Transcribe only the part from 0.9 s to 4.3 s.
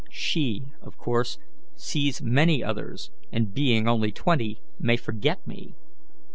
course, sees many others, and, being only